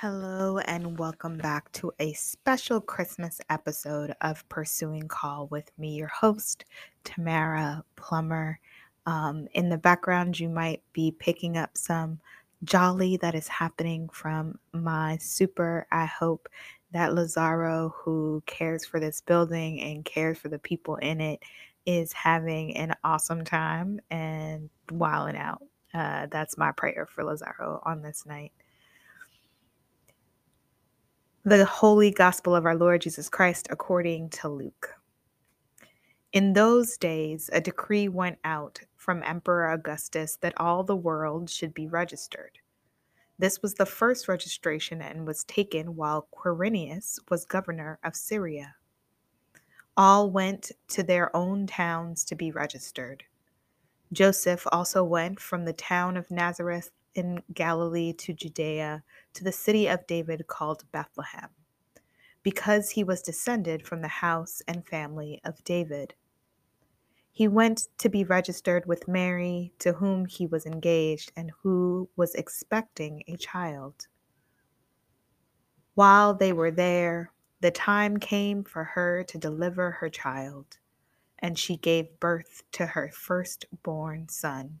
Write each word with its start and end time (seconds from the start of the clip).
Hello, 0.00 0.58
and 0.58 0.96
welcome 0.96 1.38
back 1.38 1.72
to 1.72 1.90
a 1.98 2.12
special 2.12 2.80
Christmas 2.80 3.40
episode 3.50 4.14
of 4.20 4.48
Pursuing 4.48 5.08
Call 5.08 5.48
with 5.48 5.72
me, 5.76 5.96
your 5.96 6.06
host, 6.06 6.66
Tamara 7.02 7.82
Plummer. 7.96 8.60
Um, 9.06 9.48
in 9.54 9.70
the 9.70 9.76
background, 9.76 10.38
you 10.38 10.48
might 10.48 10.84
be 10.92 11.10
picking 11.18 11.56
up 11.56 11.76
some 11.76 12.20
jolly 12.62 13.16
that 13.16 13.34
is 13.34 13.48
happening 13.48 14.08
from 14.10 14.60
my 14.72 15.16
super. 15.16 15.88
I 15.90 16.04
hope 16.04 16.48
that 16.92 17.14
Lazaro, 17.14 17.92
who 17.96 18.40
cares 18.46 18.84
for 18.84 19.00
this 19.00 19.20
building 19.20 19.80
and 19.80 20.04
cares 20.04 20.38
for 20.38 20.48
the 20.48 20.60
people 20.60 20.94
in 20.94 21.20
it, 21.20 21.42
is 21.86 22.12
having 22.12 22.76
an 22.76 22.94
awesome 23.02 23.44
time 23.44 23.98
and 24.12 24.70
wilding 24.92 25.36
out. 25.36 25.64
Uh, 25.92 26.26
that's 26.30 26.56
my 26.56 26.70
prayer 26.70 27.08
for 27.10 27.24
Lazaro 27.24 27.82
on 27.84 28.00
this 28.00 28.24
night 28.24 28.52
the 31.44 31.64
holy 31.64 32.10
gospel 32.10 32.54
of 32.54 32.66
our 32.66 32.74
Lord 32.74 33.02
Jesus 33.02 33.28
Christ 33.28 33.68
according 33.70 34.30
to 34.30 34.48
Luke. 34.48 34.94
In 36.32 36.52
those 36.52 36.98
days, 36.98 37.48
a 37.52 37.60
decree 37.60 38.08
went 38.08 38.38
out 38.44 38.80
from 38.96 39.22
Emperor 39.22 39.70
Augustus 39.70 40.36
that 40.42 40.52
all 40.58 40.82
the 40.82 40.96
world 40.96 41.48
should 41.48 41.72
be 41.72 41.86
registered. 41.86 42.58
This 43.38 43.62
was 43.62 43.74
the 43.74 43.86
first 43.86 44.28
registration 44.28 45.00
and 45.00 45.26
was 45.26 45.44
taken 45.44 45.94
while 45.94 46.28
Quirinius 46.32 47.18
was 47.30 47.44
governor 47.44 47.98
of 48.02 48.16
Syria. 48.16 48.74
All 49.96 50.30
went 50.30 50.72
to 50.88 51.02
their 51.02 51.34
own 51.34 51.66
towns 51.66 52.24
to 52.24 52.34
be 52.34 52.50
registered. 52.50 53.24
Joseph 54.12 54.66
also 54.72 55.04
went 55.04 55.38
from 55.38 55.64
the 55.64 55.72
town 55.72 56.16
of 56.16 56.30
Nazareth 56.30 56.90
in 57.14 57.42
Galilee 57.52 58.12
to 58.14 58.32
Judea, 58.32 59.02
to 59.34 59.44
the 59.44 59.52
city 59.52 59.86
of 59.86 60.06
David 60.06 60.46
called 60.46 60.84
Bethlehem, 60.92 61.50
because 62.42 62.90
he 62.90 63.04
was 63.04 63.22
descended 63.22 63.86
from 63.86 64.02
the 64.02 64.08
house 64.08 64.62
and 64.68 64.86
family 64.86 65.40
of 65.44 65.62
David. 65.64 66.14
He 67.30 67.48
went 67.48 67.88
to 67.98 68.08
be 68.08 68.24
registered 68.24 68.86
with 68.86 69.08
Mary, 69.08 69.72
to 69.78 69.92
whom 69.92 70.26
he 70.26 70.46
was 70.46 70.66
engaged 70.66 71.32
and 71.36 71.52
who 71.62 72.08
was 72.16 72.34
expecting 72.34 73.22
a 73.28 73.36
child. 73.36 74.08
While 75.94 76.34
they 76.34 76.52
were 76.52 76.70
there, 76.70 77.32
the 77.60 77.70
time 77.70 78.18
came 78.18 78.64
for 78.64 78.84
her 78.84 79.24
to 79.24 79.38
deliver 79.38 79.90
her 79.92 80.08
child, 80.08 80.78
and 81.38 81.58
she 81.58 81.76
gave 81.76 82.20
birth 82.20 82.62
to 82.72 82.86
her 82.86 83.10
firstborn 83.12 84.28
son 84.28 84.80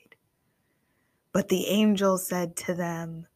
But 1.33 1.49
the 1.49 1.67
angel 1.67 2.17
said 2.17 2.55
to 2.57 2.73
them, 2.73 3.27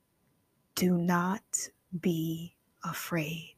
Do 0.75 0.97
not 0.97 1.69
be 2.01 2.55
afraid. 2.83 3.55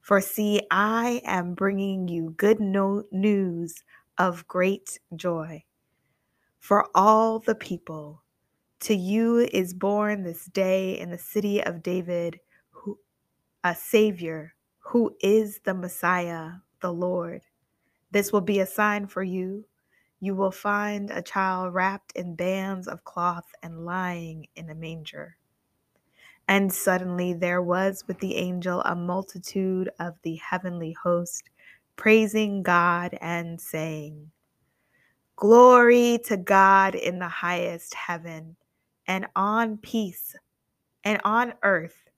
For 0.00 0.20
see, 0.20 0.62
I 0.70 1.20
am 1.24 1.54
bringing 1.54 2.08
you 2.08 2.30
good 2.36 2.60
no- 2.60 3.04
news 3.10 3.82
of 4.18 4.46
great 4.46 4.98
joy 5.14 5.64
for 6.60 6.86
all 6.94 7.38
the 7.38 7.54
people. 7.54 8.22
To 8.80 8.94
you 8.94 9.38
is 9.52 9.74
born 9.74 10.22
this 10.22 10.46
day 10.46 10.98
in 10.98 11.10
the 11.10 11.18
city 11.18 11.62
of 11.62 11.82
David 11.82 12.40
who, 12.70 12.98
a 13.64 13.74
Savior 13.74 14.54
who 14.78 15.16
is 15.20 15.60
the 15.64 15.74
Messiah, 15.74 16.50
the 16.80 16.92
Lord. 16.92 17.42
This 18.10 18.32
will 18.32 18.40
be 18.40 18.60
a 18.60 18.66
sign 18.66 19.06
for 19.06 19.22
you 19.22 19.64
you 20.20 20.34
will 20.34 20.50
find 20.50 21.10
a 21.10 21.22
child 21.22 21.74
wrapped 21.74 22.12
in 22.12 22.34
bands 22.34 22.88
of 22.88 23.04
cloth 23.04 23.46
and 23.62 23.84
lying 23.84 24.46
in 24.56 24.70
a 24.70 24.74
manger. 24.74 25.36
And 26.48 26.72
suddenly 26.72 27.34
there 27.34 27.62
was 27.62 28.04
with 28.06 28.20
the 28.20 28.36
angel 28.36 28.80
a 28.82 28.94
multitude 28.94 29.90
of 29.98 30.14
the 30.22 30.36
heavenly 30.36 30.92
host, 30.92 31.50
praising 31.96 32.62
God 32.62 33.18
and 33.20 33.60
saying, 33.60 34.30
Glory 35.36 36.18
to 36.26 36.36
God 36.36 36.94
in 36.94 37.18
the 37.18 37.28
highest 37.28 37.94
heaven, 37.94 38.56
and 39.06 39.26
on 39.36 39.76
peace, 39.78 40.34
and 41.04 41.20
on 41.24 41.52
earth, 41.62 42.08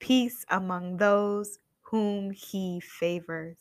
peace 0.00 0.44
among 0.50 0.96
those 0.96 1.58
whom 1.82 2.30
he 2.30 2.80
favors. 2.80 3.56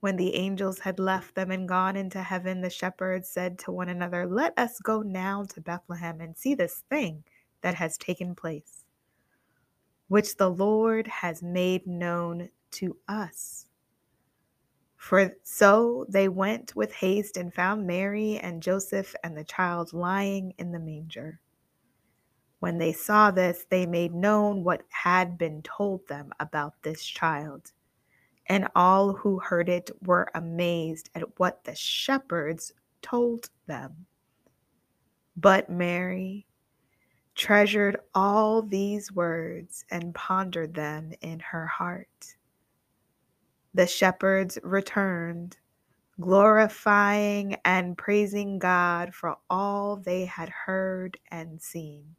When 0.00 0.16
the 0.16 0.34
angels 0.34 0.80
had 0.80 0.98
left 0.98 1.34
them 1.34 1.50
and 1.50 1.68
gone 1.68 1.96
into 1.96 2.22
heaven, 2.22 2.60
the 2.60 2.70
shepherds 2.70 3.28
said 3.28 3.58
to 3.60 3.72
one 3.72 3.88
another, 3.88 4.26
Let 4.26 4.56
us 4.58 4.78
go 4.80 5.00
now 5.02 5.44
to 5.44 5.60
Bethlehem 5.60 6.20
and 6.20 6.36
see 6.36 6.54
this 6.54 6.84
thing 6.90 7.24
that 7.62 7.74
has 7.74 7.96
taken 7.96 8.34
place, 8.34 8.84
which 10.08 10.36
the 10.36 10.50
Lord 10.50 11.06
has 11.06 11.42
made 11.42 11.86
known 11.86 12.50
to 12.72 12.98
us. 13.08 13.66
For 14.96 15.36
so 15.44 16.04
they 16.08 16.28
went 16.28 16.76
with 16.76 16.92
haste 16.92 17.36
and 17.36 17.54
found 17.54 17.86
Mary 17.86 18.38
and 18.38 18.62
Joseph 18.62 19.14
and 19.22 19.36
the 19.36 19.44
child 19.44 19.92
lying 19.92 20.52
in 20.58 20.72
the 20.72 20.80
manger. 20.80 21.40
When 22.58 22.78
they 22.78 22.92
saw 22.92 23.30
this, 23.30 23.66
they 23.70 23.86
made 23.86 24.14
known 24.14 24.64
what 24.64 24.82
had 24.90 25.38
been 25.38 25.62
told 25.62 26.06
them 26.08 26.32
about 26.40 26.82
this 26.82 27.04
child 27.04 27.72
and 28.48 28.68
all 28.74 29.12
who 29.12 29.38
heard 29.38 29.68
it 29.68 29.90
were 30.04 30.28
amazed 30.34 31.10
at 31.14 31.38
what 31.38 31.64
the 31.64 31.74
shepherds 31.74 32.72
told 33.02 33.50
them. 33.66 34.06
But 35.36 35.68
Mary 35.68 36.46
treasured 37.34 37.98
all 38.14 38.62
these 38.62 39.12
words 39.12 39.84
and 39.90 40.14
pondered 40.14 40.74
them 40.74 41.12
in 41.20 41.38
her 41.40 41.66
heart. 41.66 42.36
The 43.74 43.86
shepherds 43.86 44.58
returned, 44.62 45.58
glorifying 46.18 47.56
and 47.64 47.98
praising 47.98 48.58
God 48.58 49.14
for 49.14 49.36
all 49.50 49.96
they 49.96 50.24
had 50.24 50.48
heard 50.48 51.18
and 51.30 51.60
seen, 51.60 52.16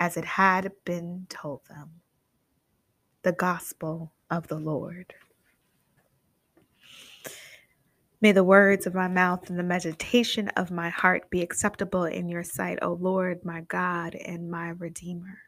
as 0.00 0.16
it 0.16 0.24
had 0.24 0.72
been 0.86 1.26
told 1.28 1.60
them. 1.68 1.90
The 3.22 3.32
Gospel 3.32 4.12
of 4.30 4.48
the 4.48 4.58
Lord. 4.58 5.14
May 8.20 8.32
the 8.32 8.44
words 8.44 8.86
of 8.86 8.94
my 8.94 9.06
mouth 9.06 9.48
and 9.48 9.58
the 9.58 9.62
meditation 9.62 10.48
of 10.56 10.72
my 10.72 10.90
heart 10.90 11.30
be 11.30 11.40
acceptable 11.40 12.04
in 12.04 12.28
your 12.28 12.42
sight, 12.42 12.80
O 12.82 12.94
Lord, 12.94 13.44
my 13.44 13.60
God 13.62 14.16
and 14.16 14.50
my 14.50 14.70
Redeemer. 14.70 15.38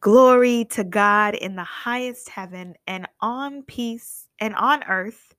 Glory 0.00 0.66
to 0.70 0.84
God 0.84 1.34
in 1.34 1.56
the 1.56 1.64
highest 1.64 2.28
heaven 2.28 2.74
and 2.86 3.08
on 3.20 3.62
peace 3.62 4.28
and 4.38 4.54
on 4.54 4.84
earth, 4.84 5.34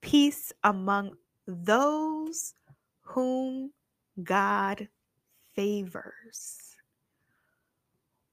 peace 0.00 0.52
among 0.64 1.12
those 1.46 2.54
whom 3.02 3.72
God 4.24 4.88
favors. 5.54 6.76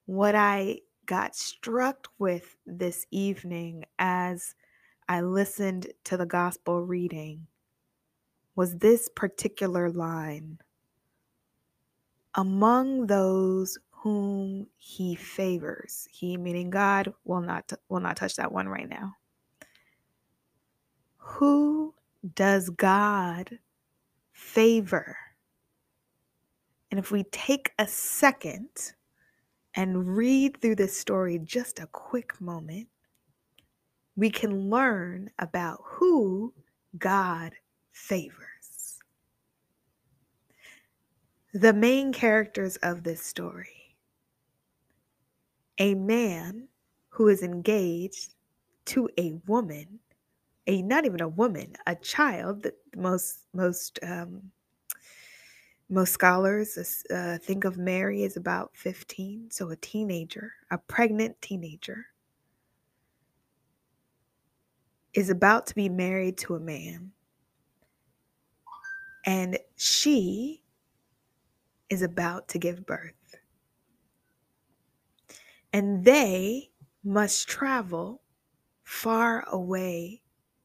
What 0.06 0.36
I 0.36 0.80
got 1.08 1.36
struck 1.36 2.10
with 2.20 2.58
this 2.68 3.08
evening 3.12 3.86
as 4.00 4.56
I 5.10 5.22
listened 5.22 5.88
to 6.06 6.18
the 6.18 6.28
gospel 6.28 6.84
reading 6.84 7.48
was 8.56 8.78
this 8.78 9.10
particular 9.16 9.90
line 9.92 10.60
Among 12.36 13.08
those 13.08 13.78
whom 13.92 14.68
he 14.78 15.16
favors, 15.16 16.08
he 16.12 16.38
meaning 16.38 16.70
God 16.70 17.14
will 17.26 17.42
not 17.42 17.74
will 17.90 18.00
not 18.00 18.16
touch 18.16 18.38
that 18.38 18.52
one 18.54 18.70
right 18.70 18.88
now. 18.88 19.16
Who 21.18 21.94
does 22.36 22.70
God 22.70 23.60
favor? 24.34 25.18
And 26.92 27.00
if 27.00 27.12
we 27.12 27.24
take 27.26 27.72
a 27.80 27.88
second 27.88 28.70
and 29.78 30.18
read 30.18 30.60
through 30.60 30.76
this 30.76 31.00
story 31.00 31.40
just 31.40 31.80
a 31.80 31.88
quick 31.88 32.42
moment, 32.42 32.88
we 34.16 34.32
can 34.32 34.72
learn 34.72 35.30
about 35.38 35.80
who 35.84 36.52
God 36.98 37.54
favors. 37.92 38.98
The 41.54 41.74
main 41.74 42.12
characters 42.12 42.78
of 42.78 43.04
this 43.04 43.24
story 43.24 43.70
a 45.80 45.94
man 45.94 46.68
who 47.10 47.28
is 47.28 47.44
engaged 47.44 48.34
to 48.86 49.08
a 49.20 49.34
woman, 49.46 50.00
a 50.66 50.82
not 50.82 51.06
even 51.06 51.22
a 51.22 51.28
woman, 51.28 51.74
a 51.86 51.94
child. 51.94 52.64
That 52.64 52.74
most 52.96 53.46
most 53.54 54.00
um, 54.02 54.42
most 55.90 56.12
scholars 56.12 57.06
uh, 57.10 57.38
think 57.42 57.64
of 57.64 57.78
Mary 57.78 58.24
as 58.24 58.36
about 58.36 58.72
15, 58.74 59.50
so 59.52 59.70
a 59.70 59.76
teenager, 59.78 60.52
a 60.72 60.78
pregnant 60.78 61.42
teenager, 61.42 62.08
is 65.14 65.30
about 65.30 65.66
to 65.68 65.76
be 65.76 65.88
married 65.90 66.38
to 66.38 66.56
a 66.56 66.60
man. 66.60 67.12
And 69.26 69.58
she 69.76 70.62
is 71.90 72.02
about 72.02 72.48
to 72.50 72.60
give 72.60 72.86
birth. 72.86 73.14
And 75.74 76.04
they 76.04 76.70
must 77.04 77.48
travel 77.48 78.22
far 78.84 79.46
away 79.50 80.22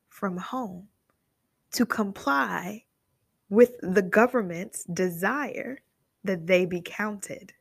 from 0.08 0.36
home 0.36 0.88
to 1.72 1.86
comply 1.86 2.84
with 3.52 3.74
the 3.82 4.00
government's 4.00 4.82
desire 4.84 5.78
that 6.24 6.46
they 6.46 6.64
be 6.64 6.80
counted, 6.80 7.52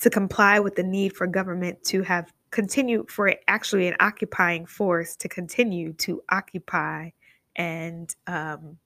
to 0.00 0.08
comply 0.08 0.58
with 0.58 0.74
the 0.74 0.82
need 0.82 1.12
for 1.12 1.26
government 1.26 1.84
to 1.84 2.00
have 2.00 2.32
continue 2.50 3.04
for 3.06 3.34
actually 3.46 3.86
an 3.88 3.96
occupying 4.00 4.64
force 4.64 5.16
to 5.16 5.28
continue 5.28 5.92
to 5.92 6.22
occupy 6.30 7.10
and 7.56 8.16
um, 8.26 8.78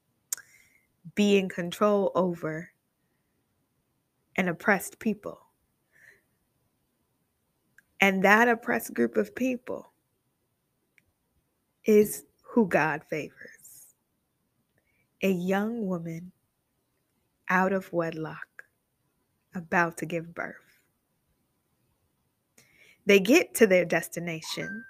be 1.15 1.39
in 1.39 1.49
control 1.49 2.11
over 2.17 2.71
an 4.35 4.49
oppressed 4.49 4.99
people. 4.99 5.39
And 8.01 8.25
that 8.25 8.49
oppressed 8.49 8.95
group 8.95 9.17
of 9.17 9.33
people 9.33 9.93
is 11.85 12.25
who 12.43 12.67
God 12.67 13.03
favors. 13.09 13.57
A 15.23 15.31
young 15.31 15.87
woman 15.87 16.32
out 17.49 17.73
of 17.73 17.93
wedlock, 17.93 18.65
about 19.55 19.97
to 19.99 20.06
give 20.06 20.35
birth. 20.35 20.79
They 23.06 23.19
get 23.19 23.55
to 23.55 23.67
their 23.67 23.85
destination, 23.85 24.85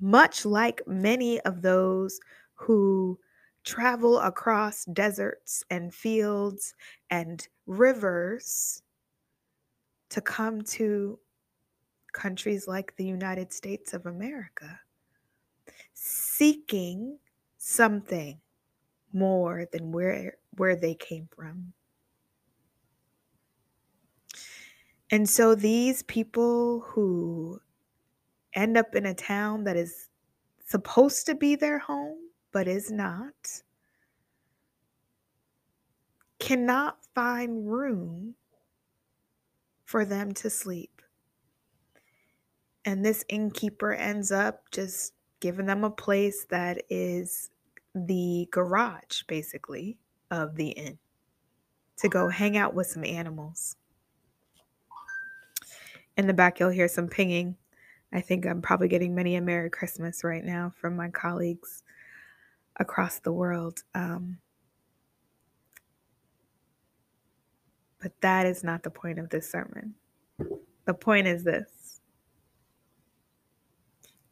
much 0.00 0.44
like 0.44 0.80
many 0.86 1.40
of 1.40 1.62
those 1.62 2.18
who 2.54 3.18
travel 3.62 4.18
across 4.18 4.84
deserts 4.86 5.62
and 5.70 5.94
fields 5.94 6.74
and 7.10 7.46
rivers 7.66 8.82
to 10.08 10.20
come 10.20 10.62
to 10.62 11.18
countries 12.12 12.66
like 12.66 12.96
the 12.96 13.04
United 13.04 13.52
States 13.52 13.92
of 13.92 14.06
America, 14.06 14.80
seeking 15.92 17.18
something 17.58 18.40
more 19.12 19.66
than 19.72 19.92
where, 19.92 20.36
where 20.56 20.76
they 20.76 20.94
came 20.94 21.28
from. 21.34 21.72
And 25.10 25.28
so 25.28 25.54
these 25.54 26.02
people 26.02 26.80
who 26.80 27.60
end 28.54 28.76
up 28.76 28.94
in 28.94 29.06
a 29.06 29.14
town 29.14 29.64
that 29.64 29.76
is 29.76 30.08
supposed 30.66 31.26
to 31.26 31.34
be 31.34 31.54
their 31.54 31.78
home 31.78 32.18
but 32.52 32.68
is 32.68 32.90
not 32.90 33.62
cannot 36.38 36.98
find 37.14 37.70
room 37.70 38.34
for 39.84 40.04
them 40.04 40.32
to 40.32 40.50
sleep. 40.50 41.02
And 42.84 43.04
this 43.04 43.24
innkeeper 43.28 43.92
ends 43.92 44.30
up 44.30 44.70
just 44.70 45.14
giving 45.40 45.66
them 45.66 45.84
a 45.84 45.90
place 45.90 46.44
that 46.50 46.82
is 46.88 47.50
the 48.06 48.48
garage, 48.50 49.22
basically, 49.26 49.98
of 50.30 50.56
the 50.56 50.68
inn 50.68 50.98
to 51.98 52.08
go 52.08 52.28
hang 52.28 52.56
out 52.56 52.74
with 52.74 52.86
some 52.86 53.04
animals. 53.04 53.76
In 56.16 56.26
the 56.26 56.34
back, 56.34 56.58
you'll 56.58 56.70
hear 56.70 56.88
some 56.88 57.08
pinging. 57.08 57.56
I 58.12 58.20
think 58.20 58.46
I'm 58.46 58.62
probably 58.62 58.88
getting 58.88 59.14
many 59.14 59.36
a 59.36 59.40
Merry 59.40 59.70
Christmas 59.70 60.24
right 60.24 60.44
now 60.44 60.72
from 60.80 60.96
my 60.96 61.10
colleagues 61.10 61.82
across 62.76 63.18
the 63.18 63.32
world. 63.32 63.82
Um, 63.94 64.38
but 68.00 68.12
that 68.20 68.46
is 68.46 68.64
not 68.64 68.82
the 68.82 68.90
point 68.90 69.18
of 69.18 69.28
this 69.28 69.50
sermon. 69.50 69.94
The 70.86 70.94
point 70.94 71.26
is 71.26 71.44
this 71.44 72.00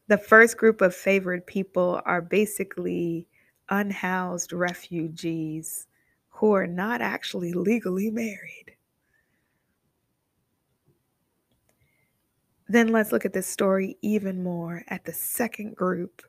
the 0.09 0.19
first 0.19 0.57
group 0.57 0.81
of 0.81 0.95
favored 0.95 1.47
people 1.47 2.01
are 2.05 2.23
basically 2.23 3.27
unhoused 3.69 4.53
refugees 4.53 5.87
who 6.31 6.53
are 6.53 6.67
not 6.67 7.01
actually 7.01 7.53
legally 7.53 8.11
married. 8.11 8.77
Then 12.69 12.89
let's 12.89 13.13
look 13.13 13.25
at 13.25 13.33
this 13.33 13.47
story 13.47 13.97
even 14.03 14.43
more 14.43 14.85
at 14.89 15.05
the 15.05 15.13
second 15.13 15.77
group 15.77 16.23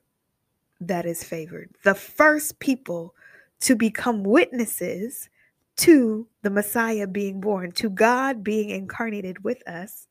that 0.80 1.06
is 1.06 1.24
favored. 1.24 1.72
The 1.84 1.95
first 1.95 2.60
people 2.60 3.16
to 3.62 3.75
become 3.75 4.24
witnesses 4.24 5.30
to 5.78 6.28
the 6.44 6.50
Messiah 6.50 7.07
being 7.07 7.42
born, 7.42 7.72
to 7.74 7.90
God 7.90 8.44
being 8.44 8.69
incarnated 8.69 9.44
with 9.44 9.68
us, 9.68 10.07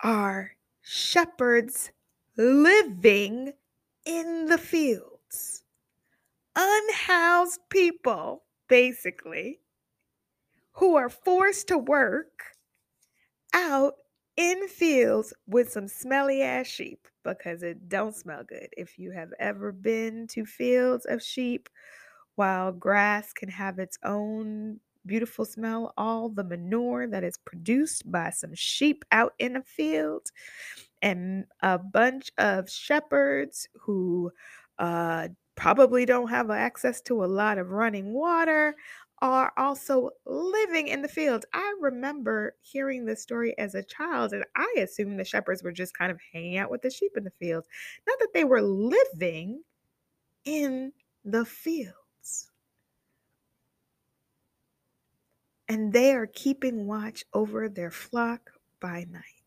are 0.00 0.52
shepherds 0.82 1.90
living 2.36 3.52
in 4.06 4.46
the 4.46 4.58
fields. 4.58 5.64
Unhoused 6.54 7.60
people, 7.68 8.44
basically, 8.68 9.60
who 10.72 10.96
are 10.96 11.10
forced 11.10 11.68
to 11.68 11.76
work 11.76 12.44
out 13.52 13.94
in 14.36 14.68
fields 14.68 15.34
with 15.46 15.70
some 15.70 15.88
smelly 15.88 16.42
ass 16.42 16.66
sheep 16.66 17.08
because 17.24 17.62
it 17.62 17.88
don't 17.88 18.14
smell 18.14 18.44
good. 18.44 18.68
If 18.76 18.98
you 18.98 19.10
have 19.10 19.30
ever 19.38 19.72
been 19.72 20.26
to 20.28 20.46
fields 20.46 21.06
of 21.06 21.22
sheep, 21.22 21.68
while 22.36 22.72
grass 22.72 23.32
can 23.32 23.48
have 23.48 23.78
its 23.78 23.98
own 24.04 24.80
beautiful 25.06 25.44
smell, 25.44 25.94
all 25.96 26.28
the 26.28 26.44
manure 26.44 27.06
that 27.06 27.24
is 27.24 27.38
produced 27.44 28.10
by 28.10 28.30
some 28.30 28.54
sheep 28.54 29.04
out 29.12 29.34
in 29.38 29.56
a 29.56 29.62
field 29.62 30.30
and 31.06 31.44
a 31.60 31.78
bunch 31.78 32.32
of 32.36 32.68
shepherds 32.68 33.68
who 33.80 34.32
uh, 34.80 35.28
probably 35.54 36.04
don't 36.04 36.30
have 36.30 36.50
access 36.50 37.00
to 37.00 37.22
a 37.22 37.26
lot 37.26 37.58
of 37.58 37.70
running 37.70 38.12
water 38.12 38.74
are 39.22 39.52
also 39.56 40.10
living 40.26 40.88
in 40.88 41.02
the 41.02 41.08
fields. 41.08 41.46
I 41.52 41.74
remember 41.80 42.56
hearing 42.60 43.04
this 43.04 43.22
story 43.22 43.56
as 43.56 43.76
a 43.76 43.84
child, 43.84 44.32
and 44.32 44.44
I 44.56 44.74
assumed 44.78 45.20
the 45.20 45.24
shepherds 45.24 45.62
were 45.62 45.70
just 45.70 45.96
kind 45.96 46.10
of 46.10 46.18
hanging 46.32 46.58
out 46.58 46.72
with 46.72 46.82
the 46.82 46.90
sheep 46.90 47.12
in 47.16 47.22
the 47.22 47.30
fields, 47.38 47.68
not 48.04 48.18
that 48.18 48.32
they 48.34 48.42
were 48.44 48.62
living 48.62 49.62
in 50.44 50.92
the 51.24 51.44
fields. 51.44 52.50
And 55.68 55.92
they 55.92 56.14
are 56.14 56.26
keeping 56.26 56.88
watch 56.88 57.24
over 57.32 57.68
their 57.68 57.92
flock 57.92 58.50
by 58.80 59.06
night. 59.08 59.45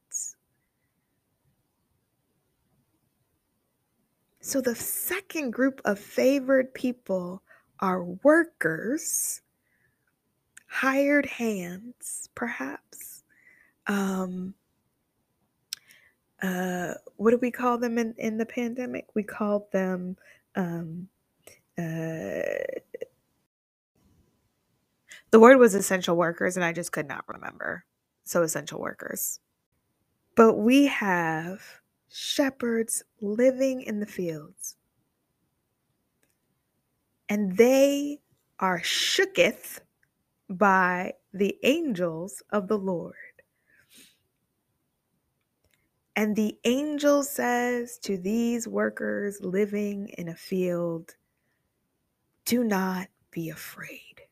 So 4.50 4.62
the 4.62 4.75
second 4.75 5.51
group 5.51 5.79
of 5.86 6.00
favored 6.00 6.74
people 6.74 7.44
are 7.82 8.03
workers 8.03 9.41
hired 10.68 11.27
hands, 11.27 12.29
perhaps. 12.34 13.24
Um, 13.86 14.56
uh, 16.41 16.96
what 17.18 17.32
do 17.32 17.38
we 17.38 17.51
call 17.51 17.77
them 17.77 18.00
in, 18.00 18.15
in 18.18 18.38
the 18.39 18.46
pandemic? 18.48 19.06
We 19.13 19.22
called 19.22 19.72
them 19.72 20.18
um, 20.56 21.10
uh, 21.77 22.41
the 25.32 25.39
word 25.39 25.58
was 25.60 25.75
essential 25.75 26.18
workers, 26.18 26.58
and 26.58 26.65
I 26.65 26.74
just 26.74 26.91
could 26.91 27.08
not 27.08 27.25
remember. 27.27 27.86
So, 28.24 28.41
essential 28.41 28.82
workers. 28.82 29.39
But 30.36 30.56
we 30.56 30.88
have 30.88 31.78
shepherds 32.12 33.04
living 33.22 33.82
in 33.82 34.00
the 34.00 34.06
fields, 34.06 34.75
and 37.28 37.58
they 37.58 38.20
are 38.60 38.82
shooketh 38.82 39.80
by 40.50 41.13
the 41.34 41.58
angels 41.63 42.42
of 42.51 42.68
the 42.68 42.78
Lord. 42.78 43.16
And 46.16 46.36
the 46.36 46.58
angel 46.66 47.24
says 47.24 47.98
to 48.00 48.18
these 48.18 48.68
workers 48.68 49.39
living 49.42 50.10
in 50.18 50.28
a 50.28 50.36
field, 50.36 51.16
Do 52.44 52.63
not 52.63 53.08
be 53.32 53.50
afraid. 53.50 54.24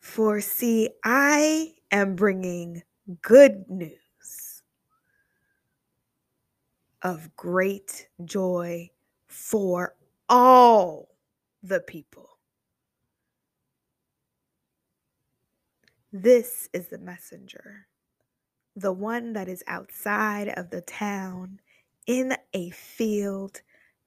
For 0.00 0.40
see, 0.40 0.88
I 1.04 1.74
am 1.90 2.16
bringing 2.16 2.82
good 3.22 3.64
news 3.68 4.62
of 7.02 7.34
great 7.36 8.08
joy 8.24 8.90
for 9.28 9.94
all 10.28 11.08
the 11.62 11.80
people. 11.80 12.28
This 16.12 16.68
is 16.72 16.88
the 16.88 16.98
messenger, 16.98 17.86
the 18.74 18.92
one 18.92 19.34
that 19.34 19.48
is 19.48 19.62
outside 19.66 20.48
of 20.48 20.70
the 20.70 20.80
town 20.80 21.60
in 22.06 22.34
a 22.54 22.70
field 22.70 23.60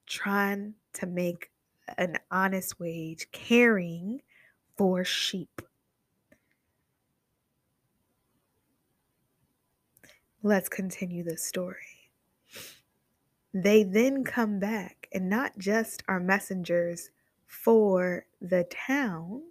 trying 0.06 0.74
to 0.94 1.06
make 1.06 1.50
an 1.98 2.18
honest 2.30 2.78
wage, 2.80 3.28
caring 3.32 4.20
for 4.76 5.04
sheep. 5.04 5.62
Let's 10.44 10.68
continue 10.68 11.22
the 11.22 11.36
story. 11.36 12.10
They 13.54 13.84
then 13.84 14.24
come 14.24 14.58
back 14.58 15.08
and 15.12 15.30
not 15.30 15.56
just 15.56 16.02
are 16.08 16.18
messengers 16.18 17.10
for 17.46 18.26
the 18.40 18.64
town, 18.64 19.42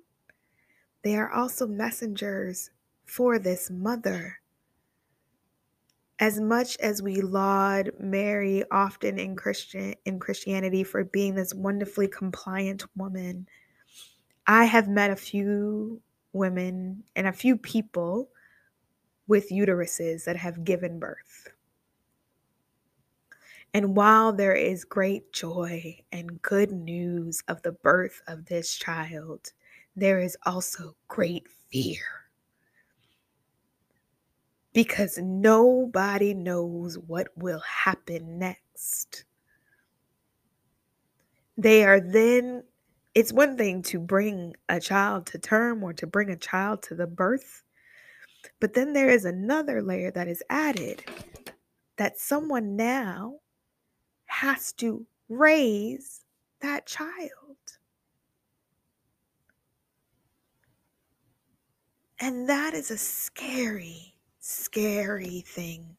they 1.04 1.16
are 1.16 1.32
also 1.32 1.66
messengers 1.66 2.72
for 3.06 3.40
this 3.40 3.72
mother. 3.72 4.40
As 6.20 6.42
much 6.42 6.78
as 6.78 7.02
we 7.02 7.22
laud 7.22 7.92
Mary 8.00 8.64
often 8.70 9.18
in 9.18 9.36
Christian 9.38 9.96
in 10.04 10.20
Christianity 10.20 10.84
for 10.84 11.06
being 11.06 11.36
this 11.36 11.54
wonderfully 11.54 12.10
compliant 12.10 12.84
woman, 12.98 13.48
I 14.46 14.66
have 14.66 14.90
met 14.90 15.10
a 15.10 15.16
few 15.16 16.02
women 16.34 17.04
and 17.16 17.28
a 17.28 17.34
few 17.34 17.56
people 17.56 18.31
with 19.28 19.50
uteruses 19.50 20.26
that 20.26 20.36
have 20.36 20.64
given 20.64 21.00
birth. 21.00 21.50
And 23.74 23.96
while 23.96 24.34
there 24.34 24.56
is 24.56 24.84
great 24.84 25.32
joy 25.32 26.02
and 26.12 26.42
good 26.42 26.72
news 26.72 27.42
of 27.48 27.62
the 27.62 27.72
birth 27.72 28.22
of 28.28 28.46
this 28.46 28.76
child, 28.76 29.54
there 29.96 30.20
is 30.20 30.38
also 30.46 30.96
great 31.08 31.48
fear. 31.70 32.04
Because 34.74 35.18
nobody 35.18 36.34
knows 36.34 36.98
what 36.98 37.30
will 37.38 37.62
happen 37.62 38.40
next. 38.40 39.26
They 41.58 41.86
are 41.86 42.00
then, 42.00 42.64
it's 43.14 43.34
one 43.34 43.58
thing 43.58 43.82
to 43.84 44.00
bring 44.00 44.56
a 44.68 44.80
child 44.80 45.28
to 45.28 45.38
term 45.38 45.84
or 45.84 45.94
to 45.94 46.08
bring 46.08 46.30
a 46.30 46.38
child 46.38 46.82
to 46.84 46.96
the 46.96 47.08
birth, 47.08 47.64
but 48.60 48.74
then 48.74 48.94
there 48.94 49.10
is 49.10 49.26
another 49.26 49.82
layer 49.82 50.12
that 50.12 50.28
is 50.28 50.44
added 50.50 51.04
that 51.98 52.18
someone 52.18 52.76
now 52.76 53.36
has 54.26 54.72
to 54.74 55.06
raise 55.30 56.22
that 56.62 56.86
child. 56.86 57.30
And 62.20 62.48
that 62.50 62.74
is 62.74 62.92
a 62.92 62.98
scary, 62.98 64.14
scary 64.40 65.44
thing. 65.46 65.98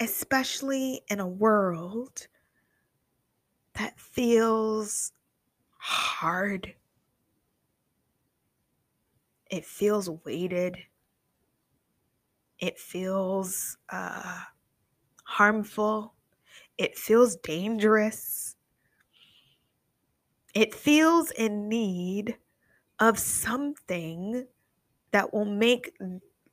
Especially 0.00 1.02
in 1.08 1.20
a 1.20 1.26
world 1.26 2.26
that 3.74 3.98
feels 3.98 5.12
hard. 5.76 6.74
It 9.50 9.64
feels 9.64 10.10
weighted. 10.24 10.76
It 12.58 12.78
feels 12.78 13.76
uh, 13.90 14.40
harmful. 15.24 16.14
It 16.78 16.96
feels 16.96 17.36
dangerous. 17.36 18.56
It 20.54 20.74
feels 20.74 21.30
in 21.32 21.68
need 21.68 22.36
of 22.98 23.18
something 23.18 24.46
that 25.12 25.32
will 25.32 25.44
make 25.44 25.96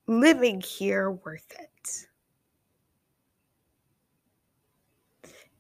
living 0.08 0.62
here 0.62 1.12
worth 1.12 1.52
it. 1.60 2.08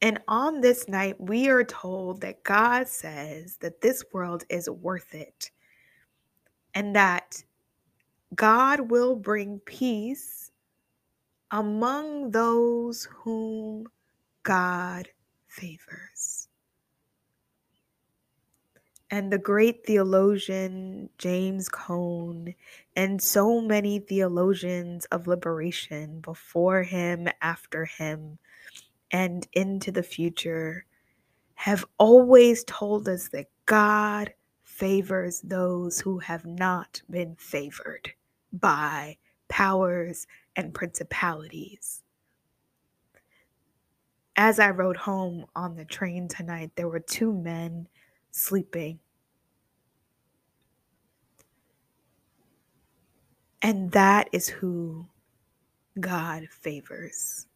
And 0.01 0.19
on 0.27 0.59
this 0.59 0.89
night, 0.89 1.15
we 1.17 1.47
are 1.47 1.63
told 1.63 2.19
that 2.21 2.43
God 2.43 2.89
says 2.89 3.55
that 3.61 3.79
this 3.79 4.03
world 4.11 4.43
is 4.49 4.69
worth 4.69 5.15
it 5.15 5.49
and 6.73 6.95
that 6.95 7.43
God 8.35 8.91
will 8.91 9.15
bring 9.15 9.59
peace 9.59 10.51
among 11.51 12.31
those 12.31 13.07
whom 13.11 13.87
God 14.43 15.07
favors. 15.47 16.47
And 19.11 19.31
the 19.31 19.37
great 19.37 19.85
theologian 19.85 21.09
James 21.19 21.69
Cone, 21.69 22.55
and 22.95 23.21
so 23.21 23.61
many 23.61 23.99
theologians 23.99 25.05
of 25.05 25.27
liberation 25.27 26.19
before 26.21 26.81
him, 26.81 27.27
after 27.43 27.85
him, 27.85 28.39
and 29.11 29.47
into 29.53 29.91
the 29.91 30.01
future 30.01 30.85
have 31.53 31.85
always 31.99 32.63
told 32.63 33.07
us 33.07 33.29
that 33.29 33.45
God 33.67 34.33
favors 34.83 35.39
those 35.45 36.01
who 36.01 36.19
have 36.19 36.45
not 36.45 37.01
been 37.09 37.33
favored 37.37 38.11
by 38.51 39.15
powers 39.47 40.27
and 40.57 40.73
principalities. 40.73 42.03
As 44.35 44.59
I 44.59 44.71
rode 44.71 44.97
home 44.97 45.45
on 45.55 45.77
the 45.77 45.85
train 45.85 46.27
tonight, 46.27 46.71
there 46.75 46.89
were 46.89 46.99
two 46.99 47.31
men 47.31 47.87
sleeping. 48.31 48.99
And 53.61 53.89
that 53.91 54.27
is 54.33 54.49
who 54.49 55.07
God 55.97 56.49
favors. 56.49 57.47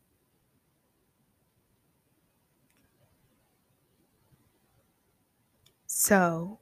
So, 5.87 6.59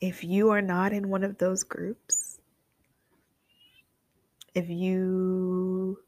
if 0.00 0.24
you 0.24 0.50
are 0.50 0.62
not 0.62 0.92
in 0.92 1.08
one 1.08 1.24
of 1.24 1.38
those 1.38 1.62
groups, 1.62 2.40
if 4.54 4.68
you 4.68 5.98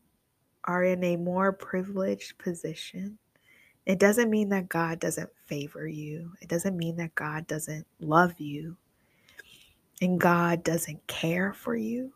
are 0.64 0.84
in 0.84 1.02
a 1.04 1.16
more 1.16 1.52
privileged 1.52 2.38
position, 2.38 3.18
it 3.84 3.99
doesn't 3.99 4.30
mean 4.30 4.49
that 4.50 4.68
God 4.68 5.00
doesn't 5.00 5.30
favor 5.46 5.87
you. 5.87 6.32
It 6.40 6.49
doesn't 6.49 6.76
mean 6.76 6.96
that 6.96 7.14
God 7.14 7.46
doesn't 7.46 7.87
love 8.00 8.38
you 8.38 8.76
and 10.00 10.20
God 10.20 10.62
doesn't 10.62 11.06
care 11.06 11.52
for 11.52 11.76
you. 11.76 12.12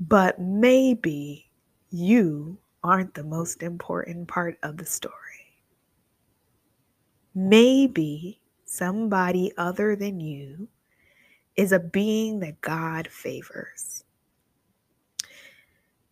But 0.00 0.40
maybe 0.40 1.50
you 1.90 2.58
aren't 2.82 3.14
the 3.14 3.24
most 3.24 3.62
important 3.62 4.28
part 4.28 4.58
of 4.62 4.78
the 4.78 4.86
story. 4.86 5.14
Maybe 7.34 8.39
somebody 8.70 9.52
other 9.58 9.96
than 9.96 10.20
you 10.20 10.68
is 11.56 11.72
a 11.72 11.80
being 11.80 12.38
that 12.38 12.60
God 12.60 13.08
favors. 13.08 14.04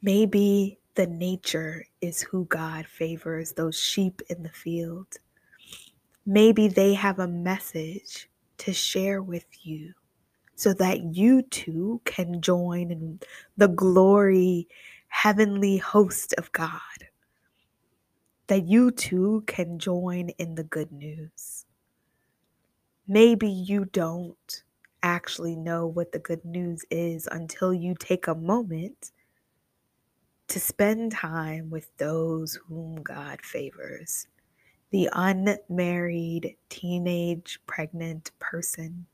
Maybe 0.03 0.81
the 0.97 1.07
nature 1.07 1.87
is 2.01 2.21
who 2.21 2.47
God 2.47 2.87
favors, 2.87 3.53
those 3.53 3.79
sheep 3.79 4.21
in 4.29 4.43
the 4.43 4.49
field. 4.49 5.19
Maybe 6.27 6.67
they 6.67 6.95
have 6.95 7.21
a 7.21 7.29
message 7.29 8.29
to 8.59 8.73
share 8.73 9.23
with 9.23 9.47
you 9.63 9.95
so 10.57 10.75
that 10.75 11.15
you 11.15 11.43
too 11.43 12.01
can 12.05 12.43
join 12.43 12.91
in 12.91 13.21
the 13.57 13.69
glory, 13.69 14.67
heavenly 15.07 15.77
host 15.77 16.35
of 16.37 16.51
God. 16.51 16.81
That 18.49 18.67
you 18.67 18.91
too 18.91 19.45
can 19.47 19.79
join 19.79 20.31
in 20.31 20.57
the 20.57 20.65
good 20.65 20.91
news. 20.91 21.65
Maybe 23.11 23.49
you 23.49 23.87
don't 23.87 24.63
actually 25.03 25.57
know 25.57 25.87
what 25.87 26.13
the 26.13 26.19
good 26.19 26.45
news 26.45 26.85
is 26.91 27.27
until 27.33 27.73
you 27.73 27.95
take 27.99 28.27
a 28.27 28.35
moment 28.35 29.13
to 30.49 30.61
spend 30.61 31.13
time 31.13 31.71
with 31.71 31.91
those 31.97 32.59
whom 32.69 32.97
God 33.03 33.41
favors. 33.43 34.27
The 34.91 35.09
unmarried, 35.13 36.57
teenage, 36.69 37.61
pregnant 37.67 38.31
person 38.39 39.07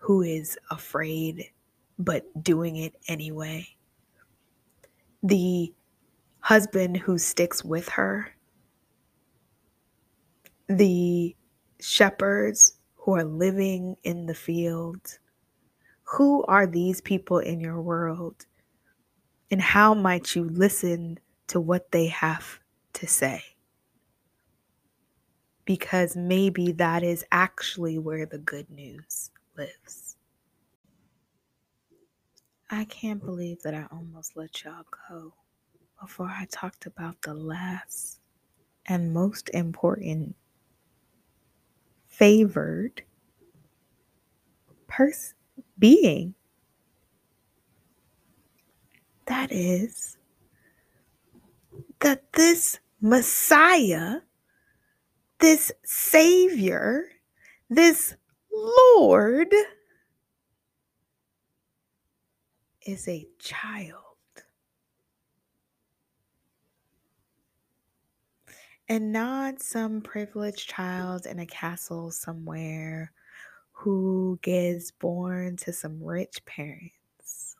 who 0.00 0.22
is 0.22 0.58
afraid 0.70 1.50
but 2.00 2.42
doing 2.42 2.76
it 2.76 2.94
anyway. 3.06 3.68
The 5.22 5.72
husband 6.40 6.96
who 6.96 7.16
sticks 7.18 7.64
with 7.64 7.88
her. 7.90 8.32
The 10.68 11.36
shepherds 11.82 12.74
who 12.96 13.14
are 13.14 13.24
living 13.24 13.96
in 14.02 14.26
the 14.26 14.34
field? 14.34 15.18
Who 16.04 16.44
are 16.44 16.66
these 16.66 17.00
people 17.00 17.38
in 17.38 17.60
your 17.60 17.80
world? 17.80 18.46
And 19.50 19.60
how 19.60 19.94
might 19.94 20.34
you 20.34 20.44
listen 20.44 21.18
to 21.48 21.60
what 21.60 21.90
they 21.92 22.06
have 22.06 22.60
to 22.94 23.06
say? 23.06 23.42
Because 25.64 26.16
maybe 26.16 26.72
that 26.72 27.02
is 27.02 27.24
actually 27.32 27.98
where 27.98 28.26
the 28.26 28.38
good 28.38 28.68
news 28.70 29.30
lives. 29.56 30.16
I 32.70 32.84
can't 32.84 33.24
believe 33.24 33.62
that 33.62 33.74
I 33.74 33.86
almost 33.90 34.36
let 34.36 34.64
y'all 34.64 34.84
go 35.08 35.34
before 36.00 36.28
I 36.28 36.46
talked 36.50 36.86
about 36.86 37.20
the 37.22 37.34
last 37.34 38.20
and 38.86 39.12
most 39.12 39.50
important 39.52 40.34
favored 42.20 43.02
person 44.86 45.34
being. 45.78 46.34
That 49.24 49.50
is 49.50 50.18
that 52.00 52.30
this 52.34 52.78
Messiah, 53.00 54.16
this 55.38 55.72
Savior, 55.82 57.04
this 57.70 58.14
Lord 58.52 59.54
is 62.86 63.08
a 63.08 63.26
child. 63.38 64.09
And 68.90 69.12
not 69.12 69.62
some 69.62 70.00
privileged 70.00 70.68
child 70.68 71.24
in 71.24 71.38
a 71.38 71.46
castle 71.46 72.10
somewhere 72.10 73.12
who 73.70 74.36
gets 74.42 74.90
born 74.90 75.56
to 75.58 75.72
some 75.72 76.02
rich 76.02 76.44
parents. 76.44 77.54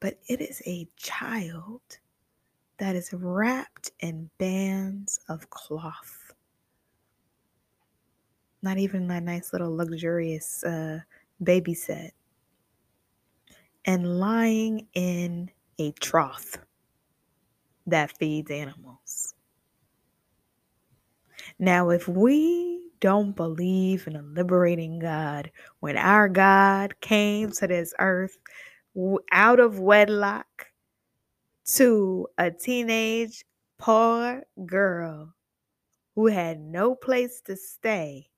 But 0.00 0.18
it 0.26 0.40
is 0.40 0.62
a 0.64 0.88
child 0.96 1.82
that 2.78 2.96
is 2.96 3.12
wrapped 3.12 3.90
in 4.00 4.30
bands 4.38 5.20
of 5.28 5.50
cloth. 5.50 6.32
Not 8.62 8.78
even 8.78 9.06
that 9.08 9.22
nice 9.22 9.52
little 9.52 9.76
luxurious 9.76 10.64
uh, 10.64 11.00
baby 11.42 11.74
set. 11.74 12.14
And 13.84 14.18
lying 14.18 14.86
in 14.94 15.50
a 15.78 15.92
trough 15.92 16.56
that 17.86 18.16
feeds 18.18 18.50
animals. 18.50 19.25
Now, 21.58 21.90
if 21.90 22.06
we 22.06 22.80
don't 23.00 23.34
believe 23.34 24.06
in 24.06 24.16
a 24.16 24.22
liberating 24.22 24.98
God, 24.98 25.50
when 25.80 25.96
our 25.96 26.28
God 26.28 27.00
came 27.00 27.50
to 27.52 27.66
this 27.66 27.94
earth 27.98 28.36
out 29.32 29.60
of 29.60 29.78
wedlock 29.78 30.66
to 31.74 32.28
a 32.38 32.50
teenage 32.50 33.44
poor 33.78 34.42
girl 34.66 35.34
who 36.14 36.26
had 36.26 36.60
no 36.60 36.94
place 36.94 37.40
to 37.42 37.56
stay, 37.56 38.28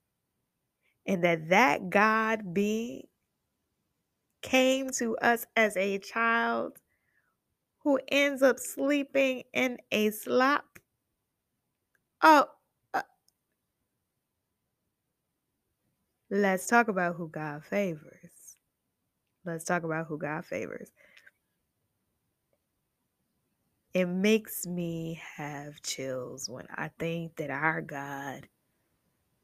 and 1.07 1.25
that 1.25 1.49
that 1.49 1.91
God 1.91 2.53
being 2.55 3.03
came 4.43 4.91
to 4.91 5.17
us 5.19 5.45
as 5.57 5.77
a 5.77 5.99
child 5.99 6.79
who 7.83 7.99
ends 8.09 8.43
up 8.43 8.59
sleeping 8.59 9.43
in 9.53 9.79
a 9.91 10.11
slop. 10.11 10.79
Oh, 12.23 12.47
let's 16.31 16.67
talk 16.67 16.89
about 16.89 17.17
who 17.17 17.29
God 17.29 17.65
favors. 17.65 18.57
Let's 19.45 19.65
talk 19.65 19.83
about 19.83 20.07
who 20.07 20.19
God 20.19 20.45
favors. 20.45 20.91
It 23.95 24.07
makes 24.07 24.67
me 24.67 25.21
have 25.37 25.81
chills 25.83 26.49
when 26.49 26.67
I 26.77 26.91
think 26.99 27.37
that 27.37 27.51
our 27.51 27.81
God 27.81 28.49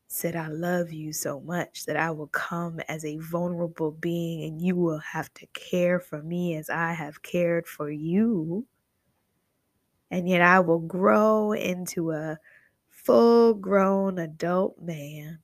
said, 0.06 0.37
I 0.37 0.48
love 0.48 0.92
you 0.92 1.12
so 1.12 1.40
much 1.40 1.87
that 1.87 1.96
I 1.96 2.11
will 2.11 2.28
come 2.28 2.78
as 2.88 3.04
a 3.04 3.16
vulnerable 3.16 3.90
being 3.90 4.44
and 4.44 4.61
you 4.61 4.76
will 4.76 4.98
have 4.98 5.32
to 5.35 5.46
care 5.54 5.98
for 5.98 6.22
me 6.22 6.56
as 6.56 6.68
I 6.68 6.92
have 6.92 7.22
cared 7.22 7.66
for 7.66 7.90
you. 7.90 8.66
And 10.11 10.28
yet 10.28 10.42
I 10.42 10.61
will 10.61 10.78
grow 10.80 11.52
into 11.52 12.12
a 12.12 12.38
full 12.90 13.54
grown 13.54 14.18
adult 14.18 14.80
man 14.80 15.40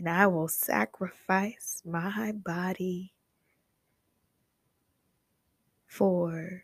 and 0.00 0.08
I 0.08 0.26
will 0.28 0.48
sacrifice 0.48 1.82
my 1.84 2.32
body 2.32 3.12
for 5.86 6.62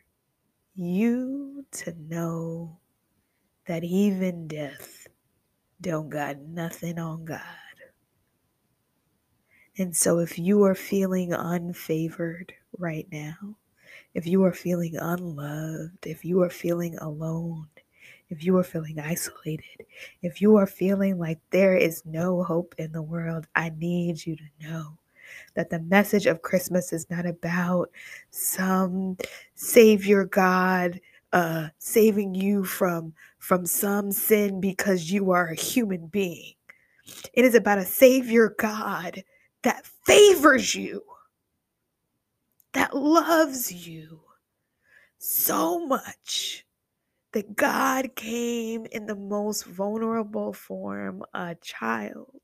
you 0.75 1.67
to 1.71 1.95
know 2.09 2.79
that 3.67 3.85
even 3.85 4.49
death 4.49 5.07
don't 5.83 6.09
got 6.09 6.39
nothing 6.39 6.99
on 6.99 7.27
God. 7.27 7.43
And 9.77 9.95
so, 9.95 10.21
if 10.21 10.39
you 10.39 10.65
are 10.65 10.75
feeling 10.75 11.33
unfavored 11.33 12.53
right 12.79 13.07
now, 13.13 13.59
if 14.15 14.27
you 14.27 14.45
are 14.45 14.53
feeling 14.55 14.97
unloved, 14.97 16.07
if 16.07 16.25
you 16.25 16.41
are 16.41 16.49
feeling 16.49 16.97
alone, 16.97 17.69
if 18.29 18.45
you 18.45 18.57
are 18.57 18.65
feeling 18.65 18.99
isolated, 18.99 19.87
if 20.23 20.41
you 20.41 20.57
are 20.57 20.67
feeling 20.67 21.19
like 21.19 21.39
there 21.51 21.77
is 21.77 22.03
no 22.05 22.43
hope 22.43 22.75
in 22.79 22.93
the 22.93 23.03
world, 23.03 23.47
I 23.55 23.71
need 23.71 24.25
you 24.27 24.37
to 24.37 24.69
know 24.69 24.99
that 25.55 25.71
the 25.71 25.81
message 25.81 26.27
of 26.27 26.43
Christmas 26.43 26.93
is 26.93 27.09
not 27.11 27.27
about 27.27 27.91
some 28.31 29.17
Savior 29.55 30.25
God 30.25 31.01
uh, 31.33 31.69
saving 31.79 32.35
you 32.35 32.65
from 32.65 33.13
from 33.39 33.67
some 33.67 34.11
sin 34.11 34.61
because 34.61 35.11
you 35.11 35.31
are 35.31 35.49
a 35.49 35.55
human 35.55 36.07
being. 36.07 36.55
It 37.33 37.45
is 37.45 37.55
about 37.55 37.79
a 37.79 37.85
Savior 37.85 38.55
God 38.59 39.23
that 39.63 39.87
favors 40.05 40.75
you, 40.75 41.03
that 42.73 42.97
loves 42.97 43.73
you 43.73 44.21
so 45.19 45.87
much 45.87 46.66
that 47.33 47.57
God 47.57 48.15
came 48.15 48.87
in 48.87 49.07
the 49.07 49.17
most 49.17 49.65
vulnerable 49.65 50.53
form, 50.53 51.23
a 51.35 51.55
child, 51.57 52.41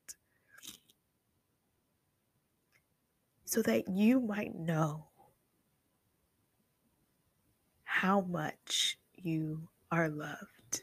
so 3.45 3.63
that 3.63 3.89
you 3.89 4.21
might 4.21 4.55
know 4.55 5.07
how 7.85 8.21
much 8.23 8.99
you 9.15 9.69
are 9.91 10.09
loved. 10.09 10.83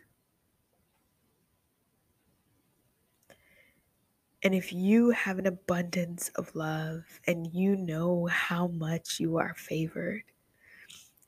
And 4.42 4.56
if 4.56 4.72
you 4.72 5.10
have 5.10 5.38
an 5.38 5.48
abundance 5.48 6.30
of 6.36 6.56
love 6.56 7.04
and 7.28 7.54
you 7.54 7.76
know 7.76 8.28
how 8.28 8.68
much 8.68 9.20
you 9.20 9.38
are 9.38 9.54
favored, 9.56 10.24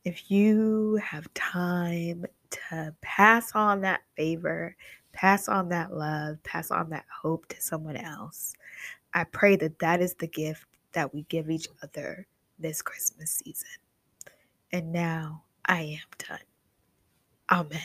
if 0.06 0.32
you 0.32 0.98
have 1.04 1.34
time 1.34 2.26
to 2.52 2.94
pass 3.02 3.52
on 3.54 3.82
that 3.82 4.02
favor, 4.16 4.76
pass 5.14 5.48
on 5.48 5.70
that 5.70 5.94
love, 5.94 6.42
pass 6.44 6.72
on 6.72 6.90
that 6.90 7.06
hope 7.22 7.48
to 7.48 7.62
someone 7.62 7.98
else, 7.98 8.54
I 9.14 9.26
pray 9.26 9.56
that 9.58 9.80
that 9.80 10.02
is 10.02 10.14
the 10.16 10.28
gift 10.28 10.66
that 10.94 11.14
we 11.14 11.24
give 11.24 11.50
each 11.50 11.68
other 11.84 12.28
this 12.60 12.82
Christmas 12.82 13.32
season. 13.32 13.70
And 14.72 14.92
now 14.92 15.44
I 15.66 15.82
am 15.82 16.28
done. 16.30 16.40
Amen. 17.50 17.82